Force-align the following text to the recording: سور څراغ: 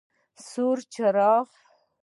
سور 0.47 0.77
څراغ: 0.93 1.47